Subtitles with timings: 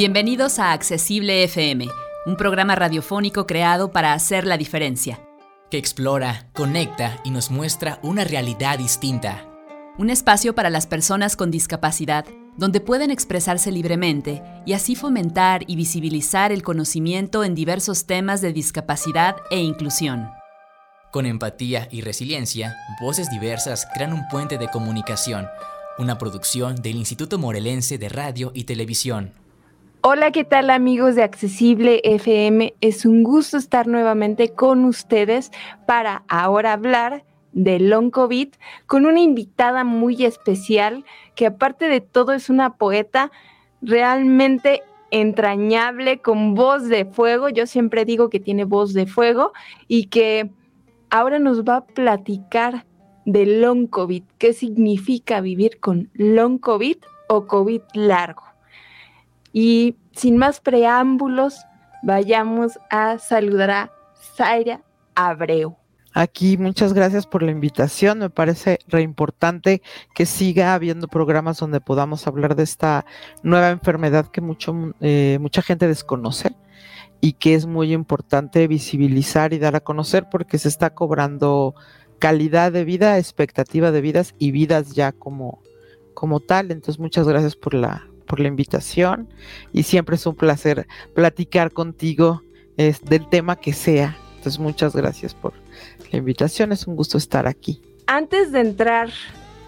[0.00, 1.86] Bienvenidos a Accesible FM,
[2.24, 5.20] un programa radiofónico creado para hacer la diferencia.
[5.70, 9.46] Que explora, conecta y nos muestra una realidad distinta.
[9.98, 12.24] Un espacio para las personas con discapacidad,
[12.56, 18.54] donde pueden expresarse libremente y así fomentar y visibilizar el conocimiento en diversos temas de
[18.54, 20.30] discapacidad e inclusión.
[21.12, 25.46] Con empatía y resiliencia, voces diversas crean un puente de comunicación,
[25.98, 29.34] una producción del Instituto Morelense de Radio y Televisión.
[30.02, 32.72] Hola, ¿qué tal amigos de Accesible FM?
[32.80, 35.50] Es un gusto estar nuevamente con ustedes
[35.86, 37.22] para ahora hablar
[37.52, 38.48] de Long COVID
[38.86, 43.30] con una invitada muy especial que aparte de todo es una poeta
[43.82, 47.50] realmente entrañable con voz de fuego.
[47.50, 49.52] Yo siempre digo que tiene voz de fuego
[49.86, 50.50] y que
[51.10, 52.86] ahora nos va a platicar
[53.26, 56.96] de long COVID, qué significa vivir con long COVID
[57.28, 58.49] o COVID largo.
[59.52, 61.64] Y sin más preámbulos,
[62.02, 63.90] vayamos a saludar a
[64.36, 64.82] Zaira
[65.14, 65.76] Abreu.
[66.12, 68.18] Aquí muchas gracias por la invitación.
[68.18, 69.80] Me parece re importante
[70.14, 73.04] que siga habiendo programas donde podamos hablar de esta
[73.44, 76.56] nueva enfermedad que mucho, eh, mucha gente desconoce
[77.20, 81.74] y que es muy importante visibilizar y dar a conocer porque se está cobrando
[82.18, 85.62] calidad de vida, expectativa de vidas y vidas ya como,
[86.14, 86.72] como tal.
[86.72, 89.28] Entonces, muchas gracias por la, por la invitación
[89.72, 92.42] y siempre es un placer platicar contigo
[92.76, 94.16] es, del tema que sea.
[94.36, 95.52] Entonces, muchas gracias por
[96.12, 96.70] la invitación.
[96.70, 97.82] Es un gusto estar aquí.
[98.06, 99.10] Antes de entrar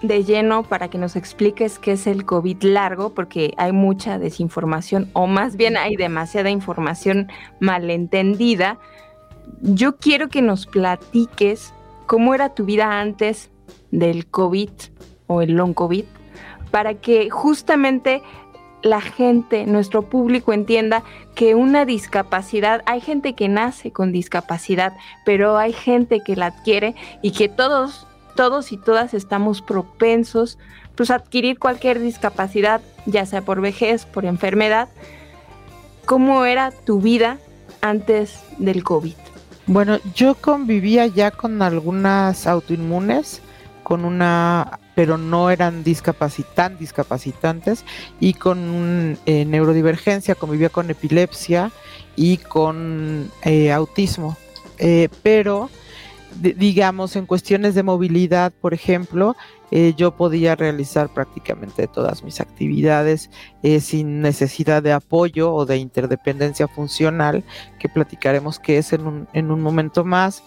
[0.00, 5.10] de lleno para que nos expliques qué es el COVID largo, porque hay mucha desinformación
[5.12, 8.78] o más bien hay demasiada información malentendida.
[9.60, 11.74] Yo quiero que nos platiques
[12.06, 13.50] cómo era tu vida antes
[13.90, 14.70] del COVID
[15.26, 16.04] o el long COVID,
[16.70, 18.22] para que justamente
[18.82, 21.02] la gente, nuestro público entienda
[21.34, 26.94] que una discapacidad, hay gente que nace con discapacidad, pero hay gente que la adquiere
[27.22, 30.58] y que todos todos y todas estamos propensos
[30.94, 34.88] pues, a adquirir cualquier discapacidad, ya sea por vejez, por enfermedad.
[36.04, 37.38] ¿Cómo era tu vida
[37.80, 39.14] antes del COVID?
[39.66, 43.40] Bueno, yo convivía ya con algunas autoinmunes,
[43.92, 47.84] con una, pero no eran discapacitan, discapacitantes,
[48.20, 51.70] y con eh, neurodivergencia, convivía con epilepsia
[52.16, 54.38] y con eh, autismo.
[54.78, 55.68] Eh, pero
[56.40, 59.36] digamos, en cuestiones de movilidad, por ejemplo,
[59.70, 63.28] eh, yo podía realizar prácticamente todas mis actividades
[63.80, 67.44] sin necesidad de apoyo o de interdependencia funcional,
[67.78, 70.42] que platicaremos que es en un, en un momento más.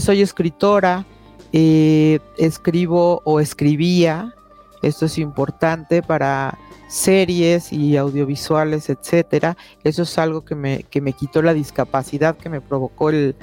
[0.00, 1.04] Soy escritora,
[1.52, 4.34] escribo o escribía,
[4.82, 6.58] esto es importante para
[6.88, 9.56] series y audiovisuales, etcétera.
[9.84, 13.34] Eso es algo que me, que me quitó la discapacidad que me provocó el,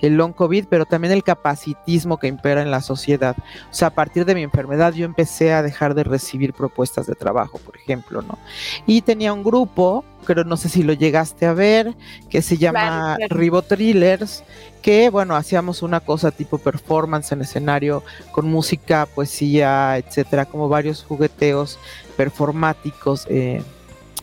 [0.00, 3.36] el long COVID, pero también el capacitismo que impera en la sociedad.
[3.70, 7.14] O sea, a partir de mi enfermedad yo empecé a dejar de recibir propuestas de
[7.14, 8.38] trabajo, por ejemplo, ¿no?
[8.86, 11.94] Y tenía un grupo, pero no sé si lo llegaste a ver,
[12.30, 14.44] que se llama Ribo Thrillers,
[14.82, 18.02] que bueno, hacíamos una cosa tipo performance en escenario
[18.32, 21.78] con música, poesía, etcétera, como varios jugueteos
[22.16, 23.62] performáticos eh,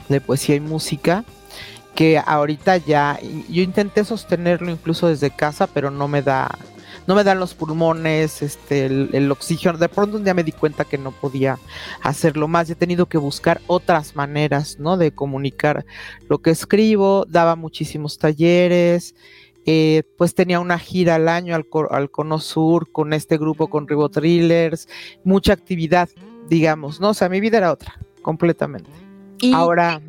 [0.07, 1.23] de poesía y música
[1.95, 3.19] que ahorita ya
[3.49, 6.49] yo intenté sostenerlo incluso desde casa pero no me da
[7.07, 9.79] no me dan los pulmones este el, oxígeno.
[9.79, 11.57] De pronto un día me di cuenta que no podía
[12.03, 12.69] hacerlo más.
[12.69, 15.85] He tenido que buscar otras maneras no de comunicar
[16.27, 19.15] lo que escribo daba muchísimos talleres
[19.65, 23.87] eh, pues tenía una gira al año al, al Cono Sur con este grupo con
[23.87, 24.87] Ribo Thrillers
[25.23, 26.09] mucha actividad
[26.49, 27.09] digamos, ¿no?
[27.09, 28.89] O sea, mi vida era otra, completamente.
[29.39, 29.53] ¿Y?
[29.53, 30.01] Ahora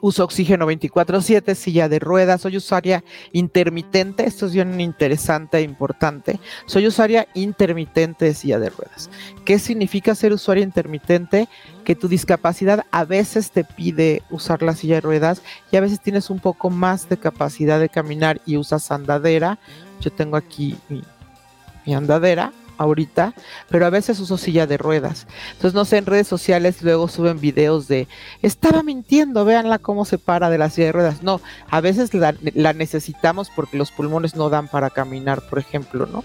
[0.00, 3.02] uso oxígeno 24/7, silla de ruedas, soy usuaria
[3.32, 9.10] intermitente, esto es bien interesante e importante, soy usuaria intermitente de silla de ruedas.
[9.44, 11.48] ¿Qué significa ser usuaria intermitente?
[11.84, 16.00] Que tu discapacidad a veces te pide usar la silla de ruedas y a veces
[16.00, 19.58] tienes un poco más de capacidad de caminar y usas andadera.
[20.00, 20.76] Yo tengo aquí
[21.86, 23.34] mi andadera, ahorita,
[23.68, 25.26] pero a veces uso silla de ruedas.
[25.52, 28.08] Entonces, no sé, en redes sociales luego suben videos de,
[28.42, 31.22] estaba mintiendo, véanla cómo se para de la silla de ruedas.
[31.22, 31.40] No,
[31.70, 36.24] a veces la, necesitamos porque los pulmones no dan para caminar, por ejemplo, ¿no?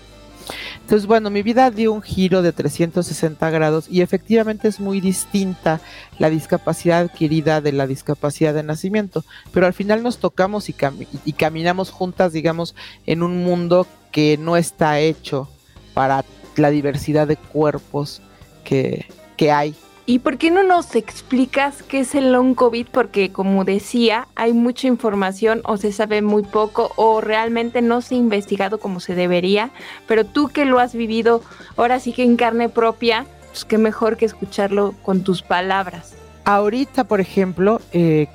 [0.82, 5.80] Entonces, bueno, mi vida dio un giro de 360 grados y efectivamente es muy distinta
[6.18, 10.76] la discapacidad adquirida de la discapacidad de nacimiento, pero al final nos tocamos y,
[11.24, 12.76] y caminamos juntas, digamos,
[13.06, 15.48] en un mundo que no está hecho
[15.94, 16.26] para
[16.56, 18.22] la diversidad de cuerpos
[18.64, 19.06] que,
[19.52, 19.74] hay.
[20.06, 22.88] ¿Y por qué no nos explicas qué es el long COVID?
[22.92, 28.16] Porque como decía, hay mucha información o se sabe muy poco o realmente no se
[28.16, 29.72] ha investigado como se debería,
[30.08, 31.42] pero tú que lo has vivido
[31.76, 36.14] ahora sí que en carne propia, pues qué mejor que escucharlo con tus palabras.
[36.46, 38.28] Ahorita, por ejemplo, eh,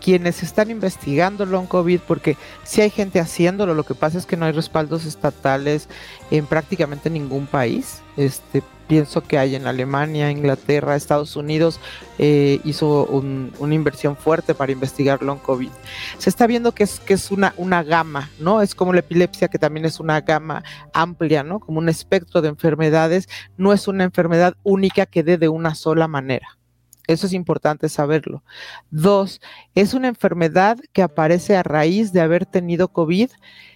[0.00, 4.36] quienes están investigando long COVID, porque si hay gente haciéndolo, lo que pasa es que
[4.36, 5.88] no hay respaldos estatales
[6.30, 8.02] en prácticamente ningún país.
[8.16, 11.78] Este, pienso que hay en Alemania, Inglaterra, Estados Unidos,
[12.18, 15.70] eh, hizo una inversión fuerte para investigar long COVID.
[16.16, 18.62] Se está viendo que es, que es una, una gama, ¿no?
[18.62, 21.60] Es como la epilepsia, que también es una gama amplia, ¿no?
[21.60, 26.08] Como un espectro de enfermedades, no es una enfermedad única que dé de una sola
[26.08, 26.57] manera.
[27.08, 28.44] Eso es importante saberlo.
[28.90, 29.40] Dos,
[29.74, 33.30] es una enfermedad que aparece a raíz de haber tenido COVID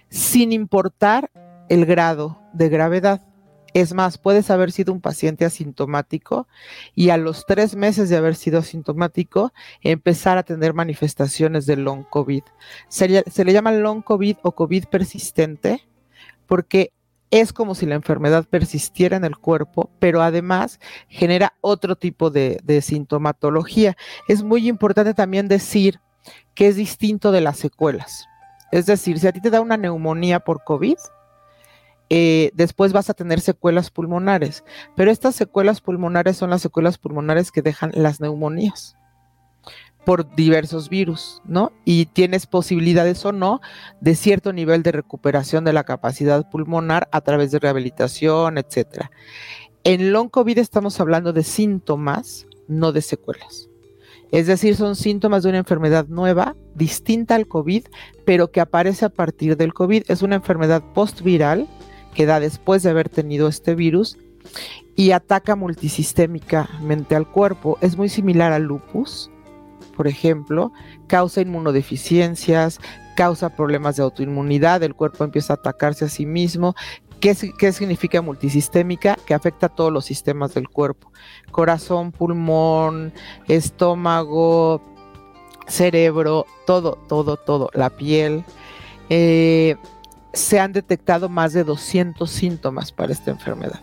[0.07, 1.31] sin importar
[1.67, 3.21] el grado de gravedad.
[3.73, 6.47] Es más, puedes haber sido un paciente asintomático
[6.93, 9.51] y a los tres meses de haber sido asintomático
[9.81, 12.43] empezar a tener manifestaciones de long COVID.
[12.87, 15.81] Se, se le llama long COVID o COVID persistente
[16.45, 16.93] porque
[17.33, 22.61] es como si la enfermedad persistiera en el cuerpo, pero además genera otro tipo de,
[22.83, 23.97] sintomatología.
[24.27, 25.99] Es muy importante también decir
[26.53, 28.27] que es distinto de las secuelas.
[28.71, 30.97] Es decir, si a ti te da una neumonía por COVID,
[32.11, 34.63] eh, después vas a tener secuelas pulmonares,
[34.95, 38.95] pero estas secuelas pulmonares son las secuelas pulmonares que dejan las neumonías
[40.05, 41.71] por diversos virus, ¿no?
[41.85, 43.61] Y tienes posibilidades o no
[44.01, 49.11] de cierto nivel de recuperación de la capacidad pulmonar a través de rehabilitación, etcétera.
[49.83, 53.69] En long COVID estamos hablando de síntomas, no de secuelas.
[54.31, 57.85] Es decir, son síntomas de una enfermedad nueva, distinta al COVID,
[58.25, 60.05] pero que aparece a partir del COVID.
[60.07, 61.67] Es una enfermedad postviral
[62.15, 64.17] que da después de haber tenido este virus
[64.95, 67.77] y ataca multisistémicamente al cuerpo.
[67.81, 69.29] Es muy similar al lupus,
[69.95, 70.71] por ejemplo,
[71.07, 72.79] causa inmunodeficiencias,
[73.15, 76.75] causa problemas de autoinmunidad, el cuerpo empieza a atacarse a sí mismo.
[77.19, 79.17] ¿Qué, significa multisistémica?
[79.25, 81.13] Que afecta a todos los sistemas del cuerpo.
[81.51, 83.13] Corazón, pulmón,
[83.47, 84.81] estómago,
[85.65, 88.43] cerebro, todo, todo, todo, la piel.
[89.09, 89.77] Eh,
[90.33, 93.79] se han detectado más de 200 síntomas para esta enfermedad.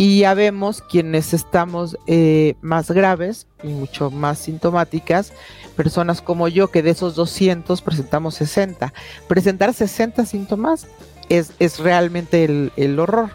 [0.00, 5.34] Y ya vemos quienes estamos eh, más graves y mucho más sintomáticas,
[5.76, 8.94] personas como yo, que de esos 200 presentamos 60.
[9.28, 10.86] Presentar 60 síntomas
[11.28, 12.44] es, es realmente
[12.76, 13.28] el, horror.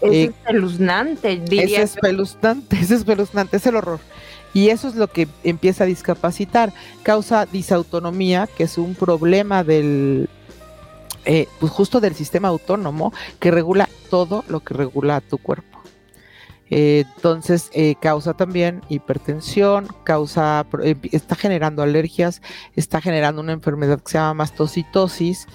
[0.00, 1.82] Es eh, espeluznante, diría.
[1.82, 4.00] Es espeluznante, es espeluznante, es el horror.
[4.52, 6.72] Y eso es lo que empieza a discapacitar.
[7.04, 10.28] Causa disautonomía, que es un problema del,
[11.26, 15.77] eh, pues justo del sistema autónomo que regula todo lo que regula tu cuerpo.
[16.70, 22.42] Eh, entonces eh, causa también hipertensión, causa, eh, está generando alergias,
[22.76, 25.46] está generando una enfermedad que se llama mastocitosis,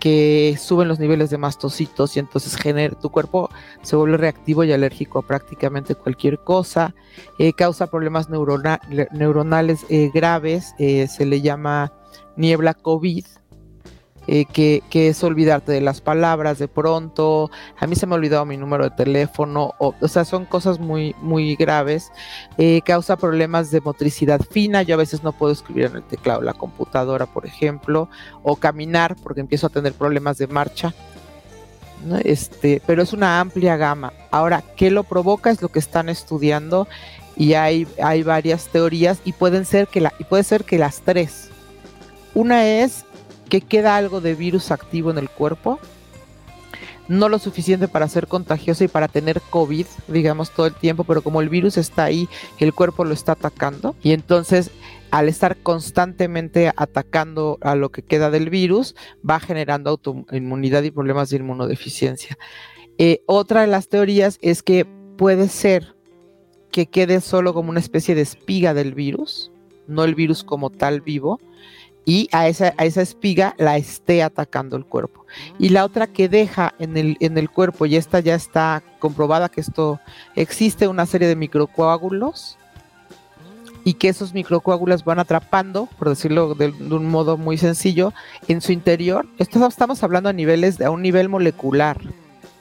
[0.00, 3.50] que suben los niveles de mastocitos y entonces genera, tu cuerpo
[3.82, 6.94] se vuelve reactivo y alérgico a prácticamente cualquier cosa,
[7.56, 11.92] causa problemas neuronales graves, se le llama
[12.36, 13.24] niebla COVID,
[14.30, 18.44] eh, que, es olvidarte de las palabras de pronto, a mí se me ha olvidado
[18.44, 22.12] mi número de teléfono, o, sea, son cosas muy, muy graves,
[22.58, 26.42] eh, causa problemas de motricidad fina, yo a veces no puedo escribir en el teclado
[26.42, 28.10] la computadora, por ejemplo,
[28.42, 30.92] o caminar porque empiezo a tener problemas de marcha.
[32.22, 34.12] Este, pero es una amplia gama.
[34.30, 35.50] Ahora, ¿qué lo provoca?
[35.50, 36.86] Es lo que están estudiando
[37.34, 41.00] y hay, hay varias teorías y pueden ser que la, y puede ser que las
[41.00, 41.48] tres.
[42.34, 43.04] Una es
[43.48, 45.78] que queda algo de virus activo en el cuerpo,
[47.08, 51.22] no lo suficiente para ser contagioso y para tener COVID, digamos, todo el tiempo, pero
[51.22, 52.28] como el virus está ahí,
[52.58, 54.70] el cuerpo lo está atacando y entonces
[55.10, 58.94] al estar constantemente atacando a lo que queda del virus,
[59.28, 62.36] va generando autoinmunidad y problemas de inmunodeficiencia.
[62.98, 64.84] Eh, otra de las teorías es que
[65.16, 65.94] puede ser
[66.70, 69.50] que quede solo como una especie de espiga del virus,
[69.86, 71.40] no el virus como tal vivo,
[72.08, 75.26] y a esa, a esa espiga la esté atacando el cuerpo.
[75.58, 79.50] Y la otra que deja en el, en el cuerpo, y esta ya está comprobada
[79.50, 80.00] que esto
[80.34, 82.56] existe, una serie de microcoágulos
[83.84, 88.14] y que esos microcoágulos van atrapando, por decirlo de, un modo muy sencillo,
[88.48, 89.26] en su interior.
[89.36, 91.98] Esto estamos hablando a niveles, a un nivel molecular.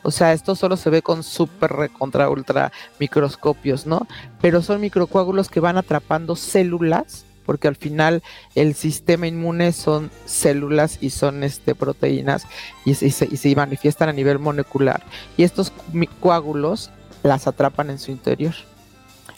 [0.03, 4.07] O sea, esto solo se ve con super contra ultra microscopios, ¿no?
[4.41, 8.21] Pero son microcoágulos que van atrapando células porque al final
[8.53, 12.45] el sistema inmune son células y son este, proteínas
[12.85, 15.01] y, se, manifiestan a nivel molecular.
[15.37, 15.71] Y estos
[16.19, 16.91] coágulos
[17.23, 18.53] las atrapan en su interior.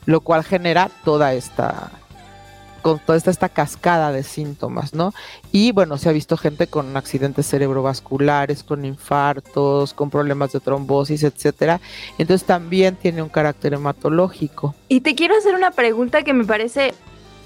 [0.06, 1.92] lo cual genera toda esta
[2.82, 5.14] con toda esta, cascada de síntomas, ¿no?
[5.52, 11.24] Y bueno, se ha visto gente con accidentes cerebrovasculares, con infartos, con problemas de trombosis,
[11.24, 11.82] etcétera.
[12.18, 14.76] Entonces también tiene un carácter hematológico.
[14.88, 16.94] Y te quiero hacer una pregunta que me parece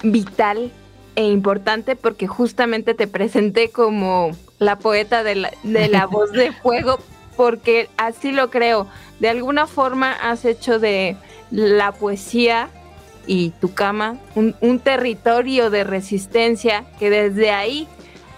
[0.03, 0.72] vital
[1.15, 6.51] e importante porque justamente te presenté como la poeta de la, de la voz de
[6.51, 7.00] fuego,
[7.36, 8.88] porque así lo creo.
[9.19, 11.15] De alguna forma has hecho de
[11.51, 12.69] la poesía
[13.25, 17.88] y tu cama, un, territorio de resistencia que desde ahí,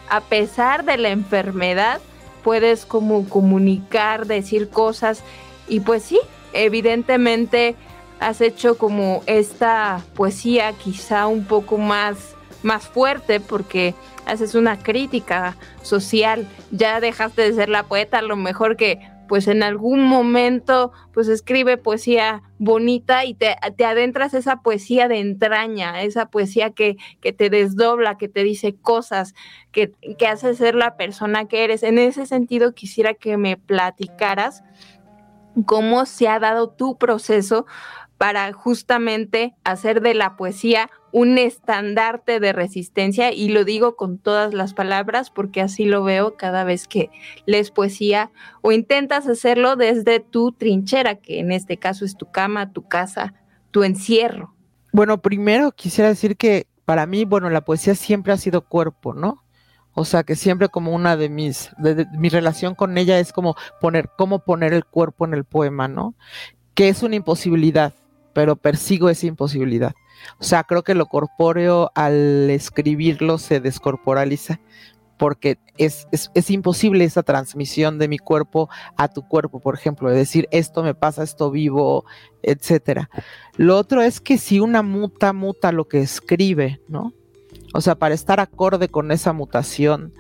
[0.10, 2.00] a pesar de la enfermedad,
[2.44, 5.24] puedes como comunicar, decir cosas
[5.68, 6.20] y pues sí,
[6.54, 7.76] evidentemente
[8.20, 13.94] has hecho como esta poesía quizá un poco más, más fuerte porque
[14.26, 19.48] haces una crítica social, ya dejaste de ser la poeta, a lo mejor que pues
[19.48, 26.02] en algún momento pues escribe poesía bonita y te, te, adentras esa poesía de entraña,
[26.04, 29.34] esa poesía que, que te desdobla, que te dice cosas,
[29.72, 31.84] que, que hace ser la persona que eres.
[31.84, 34.64] En ese sentido quisiera que me platicaras
[35.66, 37.66] cómo se ha dado tu proceso
[38.18, 44.54] para justamente hacer de la poesía un estandarte de resistencia y lo digo con todas
[44.54, 47.10] las palabras porque así lo veo cada vez que
[47.46, 48.32] lees poesía
[48.62, 53.34] o intentas hacerlo desde tu trinchera, que en este caso es tu cama, tu casa,
[53.72, 54.56] tu encierro.
[54.92, 59.44] Bueno, primero quisiera decir que para mí, bueno, la poesía siempre ha sido cuerpo, ¿no?
[59.94, 63.56] O sea, que siempre como una de mis, de, mi relación con ella es como
[63.80, 66.16] poner, cómo poner el cuerpo en el poema, ¿no?
[66.74, 67.94] Que es una imposibilidad
[68.36, 69.96] pero persigo esa imposibilidad.
[70.40, 74.60] O sea, creo que lo corpóreo al escribirlo se descorporaliza
[75.18, 80.18] porque es, es, imposible esa transmisión de mi cuerpo a tu cuerpo, por ejemplo, de
[80.18, 82.04] decir esto me pasa, esto vivo,
[82.44, 83.10] etcétera.
[83.56, 87.14] Lo otro es que si una muta, muta lo que escribe, ¿no?
[87.74, 90.14] O sea, para estar acorde con esa mutación,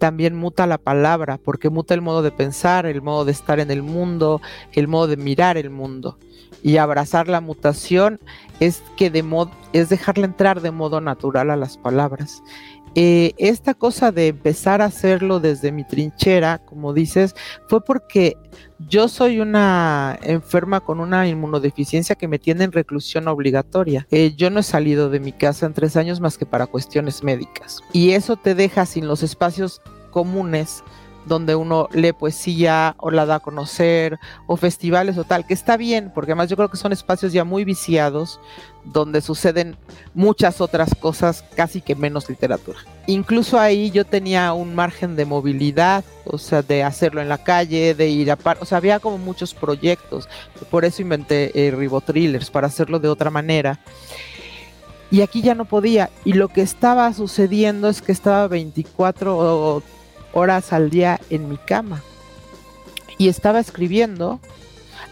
[0.00, 3.70] también muta la palabra, porque muta el modo de pensar, el modo de estar en
[3.70, 4.40] el mundo,
[4.72, 6.18] el modo de mirar el mundo
[6.62, 8.18] y abrazar la mutación
[8.58, 12.42] es que de modo, es dejarla entrar de modo natural a las palabras.
[12.94, 17.34] Eh, esta cosa de empezar a hacerlo desde mi trinchera, como dices,
[17.68, 18.36] fue porque
[18.88, 24.06] yo soy una enferma con una inmunodeficiencia que me tiene en reclusión obligatoria.
[24.10, 27.22] Eh, yo no he salido de mi casa en tres años más que para cuestiones
[27.22, 27.80] médicas.
[27.92, 29.80] Y eso te deja sin los espacios
[30.10, 30.82] comunes
[31.30, 34.18] donde uno lee poesía o la da a conocer
[34.48, 37.44] o festivales o tal, que está bien, porque además yo creo que son espacios ya
[37.44, 38.40] muy viciados
[38.82, 39.76] donde suceden
[40.12, 42.80] muchas otras cosas, casi que menos literatura.
[43.06, 47.94] Incluso ahí yo tenía un margen de movilidad, o sea, de hacerlo en la calle,
[47.94, 50.28] de ir a par, o sea, había como muchos proyectos,
[50.68, 53.78] por eso inventé eh, Ribotrillers, para hacerlo de otra manera.
[55.12, 59.82] Y aquí ya no podía, y lo que estaba sucediendo es que estaba 24 o
[60.32, 62.02] horas al día en mi cama.
[63.18, 64.40] Y estaba escribiendo,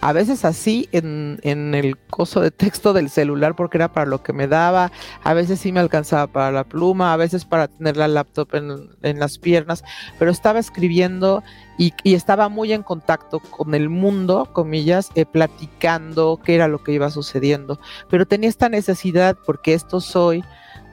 [0.00, 4.32] a veces así en, el coso de texto del celular porque era para lo que
[4.32, 4.92] me daba,
[5.24, 9.18] a veces sí me alcanzaba para la pluma, a veces para tener la laptop en,
[9.18, 9.82] las piernas,
[10.18, 11.42] pero estaba escribiendo
[11.78, 16.92] y, estaba muy en contacto con el mundo, comillas, eh, platicando qué era lo que
[16.92, 17.80] iba sucediendo.
[18.08, 20.44] Pero tenía esta necesidad, porque esto soy,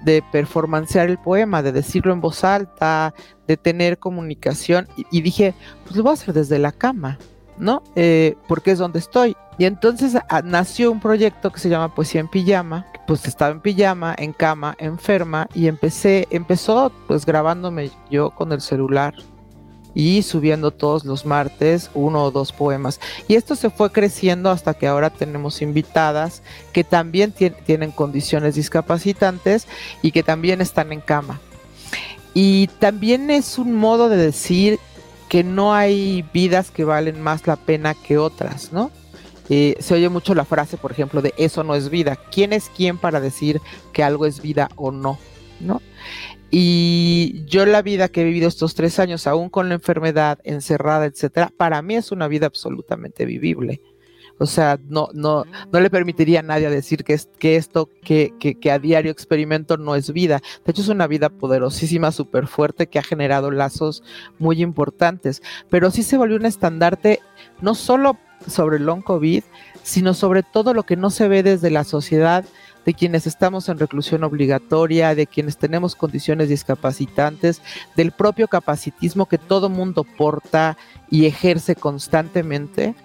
[0.06, 3.14] de performancear el poema, de decirlo en voz alta,
[3.48, 4.88] de tener comunicación.
[5.12, 7.18] Y, dije, pues lo voy a hacer desde la cama,
[7.58, 7.84] ¿no?
[7.96, 9.36] Eh, porque es donde estoy.
[9.58, 12.86] Y entonces ah, nació un proyecto que se llama Poesía en Pijama.
[13.08, 18.62] Pues estaba en pijama, en cama, enferma, y empecé, empezó pues grabándome yo con el
[18.62, 19.14] celular
[19.96, 23.00] y subiendo todos los martes uno o dos poemas.
[23.28, 29.68] Y esto se fue creciendo hasta que ahora tenemos invitadas que también tienen condiciones discapacitantes
[30.04, 31.40] y que también están en cama.
[32.34, 34.78] Y también es un modo de decir
[35.30, 38.92] que no hay vidas que valen más la pena que otras, ¿no?
[39.50, 42.18] Eh, se oye mucho la frase, por ejemplo, de eso no es vida.
[42.32, 43.62] ¿Quién es quién para decir
[43.94, 45.18] que algo es vida o no?
[45.60, 45.82] ¿No?
[46.52, 51.06] Y yo la vida que he vivido estos tres años, aún con la enfermedad, encerrada,
[51.06, 53.82] etcétera, para mí es una vida absolutamente vivible.
[54.38, 58.34] O sea, no, no, no le permitiría a nadie decir que, es, que esto que,
[58.38, 60.42] que, a diario experimento no es vida.
[60.66, 64.04] De hecho, es una vida poderosísima, súper fuerte, que ha generado lazos
[64.38, 65.42] muy importantes.
[65.70, 67.22] Pero sí se volvió un estandarte,
[67.62, 69.44] no solo sobre el long COVID,
[69.84, 72.44] sino sobre todo lo que no se ve desde la sociedad
[72.86, 77.62] de quienes estamos en reclusión obligatoria, de quienes tenemos condiciones discapacitantes,
[77.96, 80.78] del propio capacitismo que todo mundo porta
[81.10, 82.96] y ejerce constantemente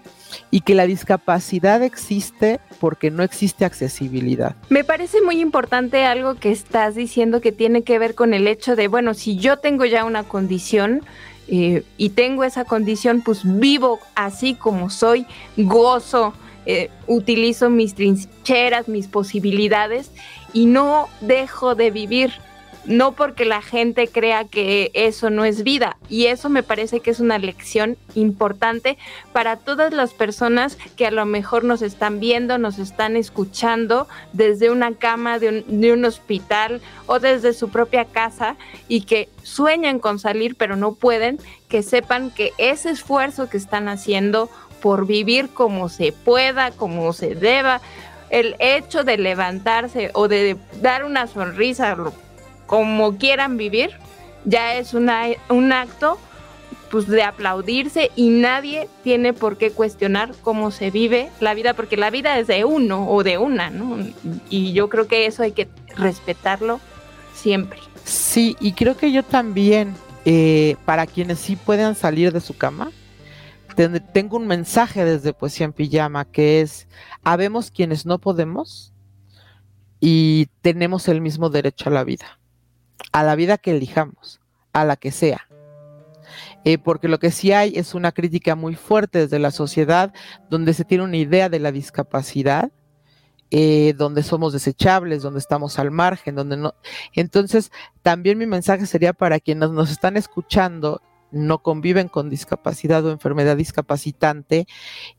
[0.51, 4.55] y que la discapacidad existe porque no existe accesibilidad.
[4.69, 8.77] Me parece muy importante algo que estás diciendo que tiene que ver con el hecho
[8.77, 11.03] de, bueno, si yo tengo ya una condición,
[11.53, 16.33] eh, y tengo esa condición, pues vivo así como soy, gozo,
[16.67, 20.11] eh, utilizo mis trincheras, mis posibilidades
[20.53, 22.33] y no dejo de vivir
[22.85, 25.97] no porque la gente crea que eso no es vida.
[26.09, 28.97] Y eso me parece que es una lección importante
[29.33, 34.71] para todas las personas que a lo mejor nos están viendo, nos están escuchando desde
[34.71, 38.57] una cama de un, hospital o desde su propia casa
[38.89, 41.39] y que sueñan con salir pero no pueden,
[41.69, 44.49] que sepan que ese esfuerzo que están haciendo
[44.81, 47.81] por vivir como se pueda, como se deba,
[48.31, 51.97] el hecho de levantarse o de dar una sonrisa,
[52.67, 53.91] como quieran vivir,
[54.45, 56.19] ya es una, un acto
[56.91, 61.97] pues de aplaudirse y nadie tiene por qué cuestionar cómo se vive la vida, porque
[61.97, 63.99] la vida es de uno o de una, ¿no?
[64.49, 66.81] Y yo creo que eso hay que respetarlo
[67.33, 67.79] siempre.
[68.05, 69.95] Sí, y creo que yo también,
[70.25, 72.91] eh, para quienes sí puedan salir de su cama,
[74.13, 76.89] tengo un mensaje desde Poesía en Pijama que es,
[77.23, 78.93] habemos quienes no podemos
[80.01, 82.41] y tenemos el mismo derecho a la vida
[83.13, 84.41] a la vida que elijamos,
[84.73, 85.47] a la que sea.
[86.65, 90.13] Eh, porque lo que sí hay es una crítica muy fuerte desde la sociedad
[90.51, 92.71] donde se tiene una idea de la discapacidad,
[93.51, 96.75] eh, donde somos desechables, donde estamos al margen, donde no.
[97.15, 97.73] Entonces,
[98.03, 101.01] también mi mensaje sería para quienes nos están escuchando
[101.33, 104.67] no conviven con discapacidad o enfermedad discapacitante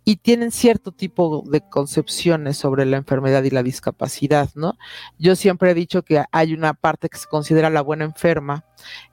[0.03, 4.77] y tienen cierto tipo de concepciones sobre la enfermedad y la discapacidad, ¿no?
[5.18, 8.65] Yo siempre he dicho que hay una parte que se considera la buena enferma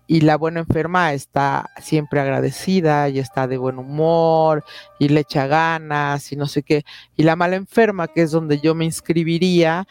[0.07, 4.65] y la buena enferma está siempre agradecida y está de buen humor
[4.99, 6.85] y le echa ganas y no sé qué.
[7.17, 9.87] Y la mala enferma, que es donde yo me inscribiría,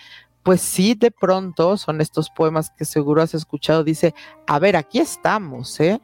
[0.47, 4.15] pues sí, de pronto son estos poemas que seguro has escuchado, dice,
[4.47, 5.99] a ver, aquí estamos, ¿eh?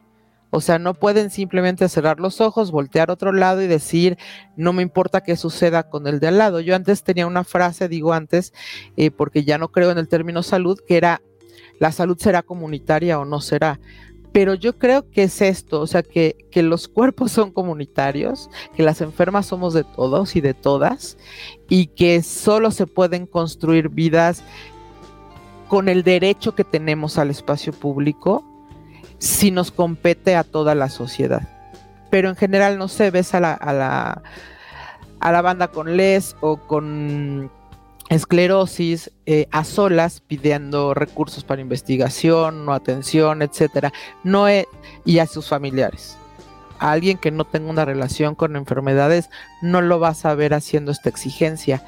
[0.54, 4.16] O sea, no pueden simplemente cerrar los ojos, voltear a otro lado y decir,
[4.54, 6.60] no me importa qué suceda con el de al lado.
[6.60, 8.52] Yo antes tenía una frase, digo antes,
[8.96, 11.22] eh, porque ya no creo en el término salud, que era,
[11.80, 13.80] la salud será comunitaria o no será.
[14.30, 18.84] Pero yo creo que es esto, o sea, que, que los cuerpos son comunitarios, que
[18.84, 21.18] las enfermas somos de todos y de todas,
[21.68, 24.44] y que solo se pueden construir vidas
[25.66, 28.53] con el derecho que tenemos al espacio público
[29.24, 31.48] si nos compete a toda la sociedad.
[32.10, 34.22] Pero en general no sé, ves a la, a la,
[35.18, 37.50] a la banda con les o con
[38.10, 43.92] esclerosis eh, a solas pidiendo recursos para investigación o atención, etcétera,
[44.24, 44.46] no
[45.06, 46.18] y a sus familiares
[46.78, 49.30] alguien que no tenga una relación con enfermedades
[49.62, 51.82] no lo vas a ver haciendo esta exigencia.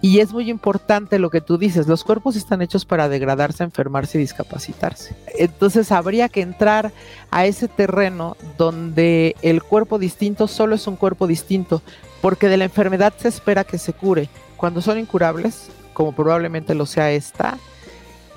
[0.00, 4.18] Y es muy importante lo que tú dices, los cuerpos están hechos para degradarse, enfermarse
[4.18, 5.16] y discapacitarse.
[5.38, 6.92] Entonces habría que entrar
[7.30, 11.82] a ese terreno donde el cuerpo distinto solo es un cuerpo distinto,
[12.20, 14.28] porque de la enfermedad se espera que se cure.
[14.56, 17.58] Cuando son incurables, como probablemente lo sea esta,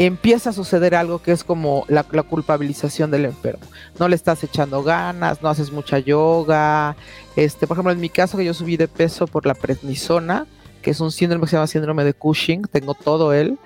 [0.05, 3.63] empieza a suceder algo que es como la, culpabilización del enfermo.
[3.99, 6.95] No le estás echando ganas, no haces mucha yoga.
[7.35, 10.47] Este, por ejemplo, en mi caso que yo subí de peso por la prednisona,
[10.81, 13.59] que es un síndrome que se llama síndrome de Cushing, tengo todo él.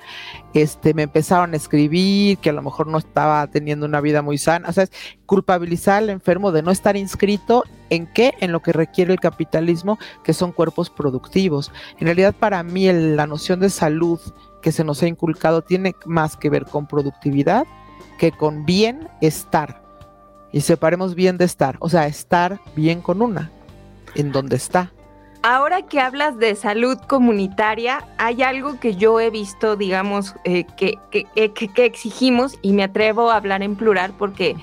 [0.53, 4.37] Este, me empezaron a escribir que a lo mejor no estaba teniendo una vida muy
[4.37, 4.67] sana.
[4.67, 4.91] O sea, es
[5.25, 9.97] culpabilizar al enfermo de no estar inscrito en qué, en lo que requiere el capitalismo,
[10.23, 11.71] que son cuerpos productivos.
[11.97, 14.19] En realidad, para mí, la noción de salud
[14.65, 17.67] que se nos ha inculcado tiene más que ver con productividad
[18.17, 19.83] que con bienestar.
[20.51, 23.51] Y separemos bien de estar, o sea, estar bien con una,
[24.15, 24.91] en donde está.
[25.43, 30.97] Ahora que hablas de salud comunitaria, hay algo que yo he visto, digamos, eh, que,
[31.11, 34.55] eh, que, que, exigimos, y me atrevo a hablar en plural porque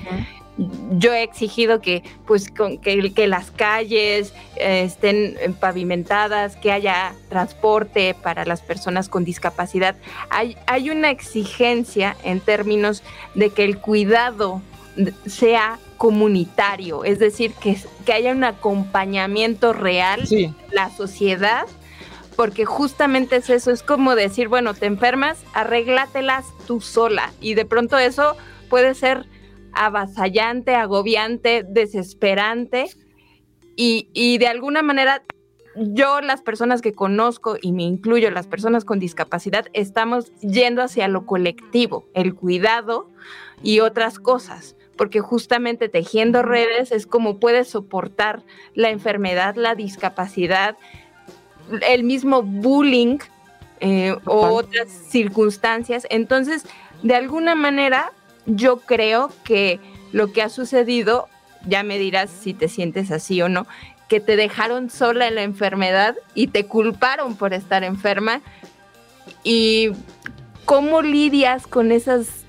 [0.91, 7.15] yo he exigido que, pues, con, que, que las calles eh, estén pavimentadas, que haya
[7.29, 9.97] transporte para las personas con discapacidad.
[10.31, 13.03] Hay, hay una exigencia en términos
[13.35, 14.61] de que el cuidado
[15.27, 21.67] sea comunitario, es decir, que, que haya un acompañamiento real de la sociedad,
[22.37, 27.65] porque justamente es eso, es como decir, bueno, te enfermas, arréglatelas tú sola, y de
[27.65, 28.37] pronto eso
[28.69, 29.27] puede ser
[29.73, 32.87] avasallante, agobiante, desesperante.
[33.77, 35.23] Y, de alguna manera
[35.75, 41.09] yo, las personas que conozco, y me incluyo las personas con discapacidad, estamos yendo hacia
[41.09, 43.09] lo colectivo, el cuidado
[43.63, 44.77] y otras cosas.
[44.97, 48.43] Porque justamente tejiendo redes es como puedes soportar
[48.75, 50.77] la enfermedad, la discapacidad,
[51.89, 53.19] el mismo bullying
[53.81, 56.07] eh, o otras circunstancias.
[56.11, 56.67] Entonces,
[57.03, 58.13] de alguna manera,
[58.47, 59.81] yo creo que
[60.13, 61.29] lo que ha sucedido,
[61.67, 63.67] ya me dirás si te sientes así o no,
[64.09, 68.43] que te dejaron sola en la enfermedad y te culparon por estar enferma.
[69.43, 69.91] ¿Y
[70.65, 72.45] cómo lidias con esas,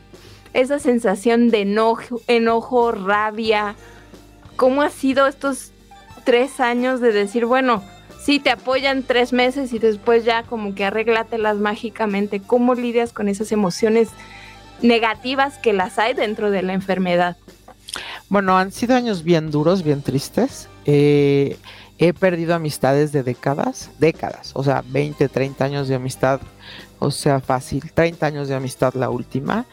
[0.54, 3.76] esa sensación de enojo, enojo, rabia?
[4.58, 5.72] ¿Cómo ha sido estos
[6.26, 7.82] tres años de decir, bueno,
[8.20, 12.42] sí, te apoyan tres meses y después ya como que arréglatelas mágicamente?
[12.42, 14.10] ¿Cómo lidias con esas emociones
[14.84, 17.38] negativas que las hay dentro de la enfermedad?
[18.30, 20.68] Bueno, han sido años bien duros, bien tristes.
[20.86, 21.58] Eh,
[21.98, 26.42] he perdido amistades de décadas, décadas, o sea, 20, 30 años de amistad,
[27.00, 29.66] o sea, fácil, 30 años de amistad la última.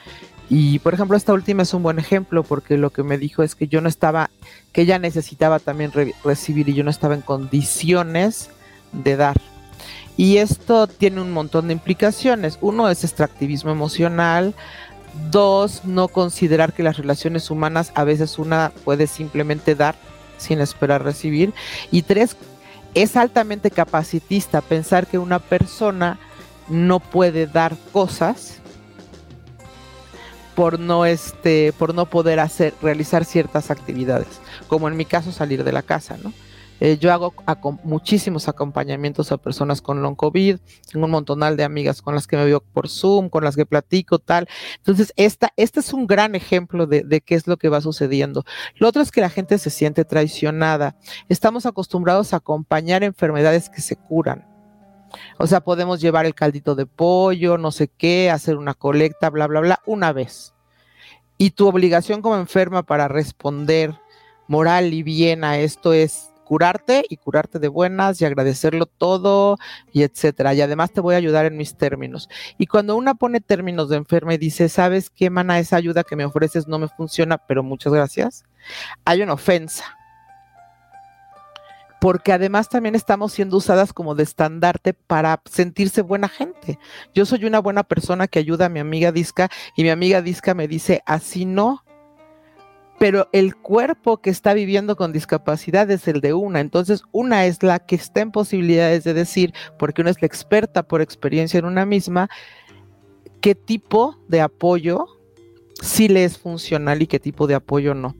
[0.49, 3.55] Y por ejemplo, esta última es un buen ejemplo porque lo que me dijo es
[3.55, 4.31] que yo no estaba,
[4.73, 5.92] que ella necesitaba también
[6.25, 8.51] recibir y yo no estaba en condiciones
[8.92, 9.37] de dar.
[10.16, 12.59] Y esto tiene un montón de implicaciones.
[12.61, 14.55] Uno es extractivismo emocional,
[15.31, 19.94] Dos, no considerar que las relaciones humanas a veces una puede simplemente dar
[20.38, 21.53] sin esperar recibir.
[21.90, 22.37] Y tres,
[22.94, 26.18] es altamente capacitista pensar que una persona
[26.68, 28.57] no puede dar cosas
[30.55, 35.64] por no este por no poder hacer realizar ciertas actividades como en mi caso salir
[35.64, 36.33] de la casa no
[36.81, 37.35] eh, yo hago
[37.85, 40.59] muchísimos acompañamientos a personas con long COVID,
[40.90, 43.66] tengo un montonal de amigas con las que me veo por Zoom, con las que
[43.66, 44.49] platico, tal.
[44.79, 48.45] Entonces, esta, este es un gran ejemplo de, de qué es lo que va sucediendo.
[48.77, 50.97] Lo otro es que la gente se siente traicionada.
[51.29, 54.47] Estamos acostumbrados a acompañar enfermedades que se curan.
[55.38, 59.47] O sea, podemos llevar el caldito de pollo, no sé qué, hacer una colecta, bla,
[59.47, 60.55] bla, bla, una vez.
[61.38, 63.99] Y tu obligación como enferma para responder
[64.47, 69.57] moral y bien a esto es curarte y curarte de buenas y agradecerlo todo
[69.93, 70.53] y etcétera.
[70.53, 72.29] Y además te voy a ayudar en mis términos.
[72.59, 75.61] Y cuando una pone términos de enferma y dice, ¿sabes qué, mana?
[75.61, 78.43] Esa ayuda que me ofreces no me funciona, pero muchas gracias.
[79.05, 79.97] Hay una ofensa.
[82.01, 86.81] Porque además también estamos siendo usadas como de estandarte para sentirse buena gente.
[87.15, 90.55] Yo soy una buena persona que ayuda a mi amiga Disca y mi amiga Disca
[90.55, 91.85] me dice, así no,
[93.01, 96.61] pero el cuerpo que está viviendo con discapacidad es el de una.
[96.61, 100.83] Entonces, una es la que está en posibilidades de decir, porque una es la experta
[100.83, 102.29] por experiencia en una misma,
[103.41, 105.07] qué tipo de apoyo
[105.81, 108.15] sí le es funcional y qué tipo de apoyo no.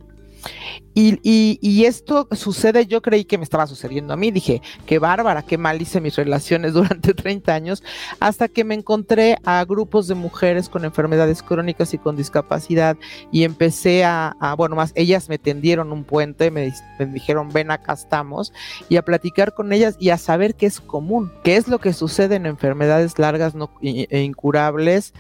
[0.95, 5.57] Y, esto sucede, yo creí que me estaba sucediendo a mí, dije, qué bárbara, qué
[5.57, 7.83] mal hice mis relaciones durante 30 años,
[8.19, 12.97] hasta que me encontré a grupos de mujeres con enfermedades crónicas y con discapacidad
[13.31, 18.53] y empecé a, bueno, más, ellas me tendieron un puente, me, dijeron, ven acá estamos,
[18.89, 21.93] y a platicar con ellas y a saber qué es común, qué es lo que
[21.93, 25.15] sucede en enfermedades largas no, e incurables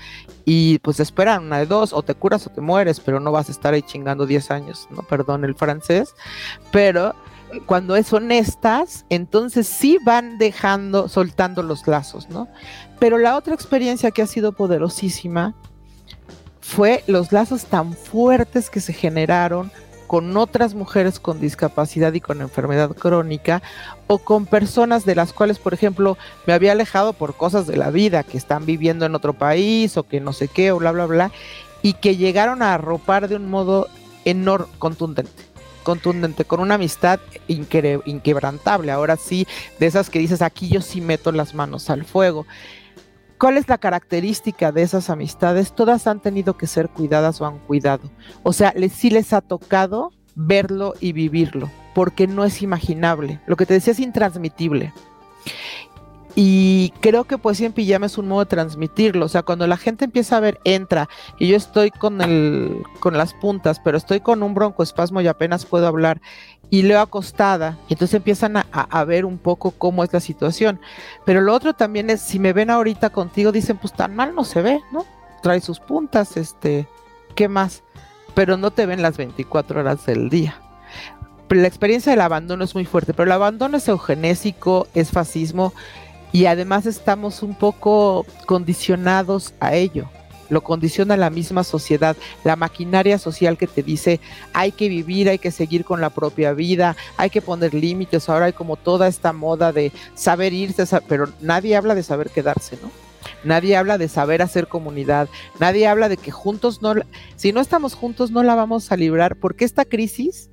[0.44, 3.48] y pues esperan una de dos, o te curas o te mueres, pero no vas
[3.48, 6.14] a estar ahí chingando 10 años, no, perdón el francés,
[6.72, 7.14] pero
[7.66, 12.48] cuando es honestas, entonces sí van dejando, soltando los lazos, ¿no?
[12.98, 15.54] Pero la otra experiencia que ha sido poderosísima
[16.60, 19.72] fue los lazos tan fuertes que se generaron
[20.06, 23.62] con otras mujeres con discapacidad y con enfermedad crónica
[24.08, 27.90] o con personas de las cuales, por ejemplo, me había alejado por cosas de la
[27.90, 31.06] vida, que están viviendo en otro país o que no sé qué o bla, bla,
[31.06, 31.30] bla,
[31.82, 33.86] y que llegaron a arropar de un modo
[34.24, 35.49] enorme, contundente
[35.82, 38.92] contundente, con una amistad inquebrantable.
[38.92, 39.46] Ahora sí,
[39.78, 42.46] de esas que dices, aquí yo sí meto las manos al fuego.
[43.38, 45.72] ¿Cuál es la característica de esas amistades?
[45.74, 48.10] Todas han tenido que ser cuidadas o han cuidado.
[48.42, 53.40] O sea, les, sí les ha tocado verlo y vivirlo, porque no es imaginable.
[53.46, 54.92] Lo que te decía es intransmitible.
[56.36, 59.26] Y creo que Poesía en Pijama es un modo de transmitirlo.
[59.26, 63.16] O sea, cuando la gente empieza a ver, entra, y yo estoy con el, con
[63.16, 66.20] las puntas, pero estoy con un broncoespasmo y apenas puedo hablar,
[66.72, 70.80] y leo acostada, entonces empiezan a, a, ver un poco cómo es la situación.
[71.24, 74.44] Pero lo otro también es, si me ven ahorita contigo, dicen, pues tan mal no
[74.44, 75.04] se ve, ¿no?
[75.42, 76.86] Trae sus puntas, este,
[77.34, 77.82] ¿qué más?
[78.34, 80.60] Pero no te ven las 24 horas del día
[81.58, 85.72] la experiencia del abandono es muy fuerte, pero el abandono es eugenésico, es fascismo,
[86.32, 90.08] y además estamos un poco condicionados a ello.
[90.48, 94.18] Lo condiciona la misma sociedad, la maquinaria social que te dice
[94.52, 98.28] hay que vivir, hay que seguir con la propia vida, hay que poner límites.
[98.28, 102.76] Ahora hay como toda esta moda de saber irse, pero nadie habla de saber quedarse,
[102.82, 102.90] ¿no?
[103.44, 106.94] nadie habla de saber hacer comunidad, nadie habla de que juntos no,
[107.36, 110.48] si no estamos juntos no la vamos a librar, porque esta crisis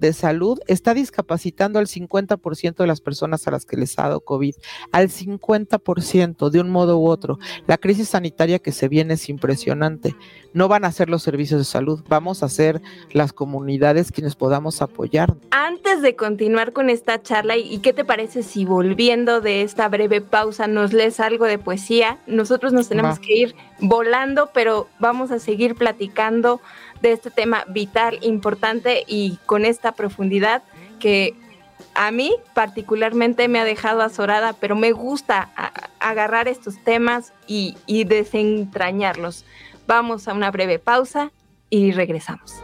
[0.00, 4.20] de salud está discapacitando al 50% de las personas a las que les ha dado
[4.20, 4.54] COVID,
[4.92, 7.38] al 50% de un modo u otro.
[7.66, 10.16] La crisis sanitaria que se viene es impresionante.
[10.52, 12.82] No van a ser los servicios de salud, vamos a ser
[13.12, 15.36] las comunidades quienes podamos apoyar.
[15.50, 20.20] Antes de continuar con esta charla, ¿y qué te parece si volviendo de esta breve
[20.20, 22.18] pausa nos lees algo de poesía?
[22.26, 26.60] Nosotros nos tenemos que ir volando, pero vamos a seguir platicando
[27.00, 30.62] de este tema vital, importante y con esta profundidad
[30.98, 31.34] que
[31.94, 35.50] a mí particularmente me ha dejado azorada, pero me gusta
[35.98, 39.44] agarrar estos temas y, y desentrañarlos.
[39.86, 41.32] Vamos a una breve pausa
[41.68, 42.54] y regresamos.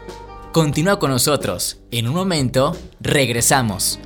[0.53, 1.81] Continúa con nosotros.
[1.91, 3.99] En un momento, regresamos.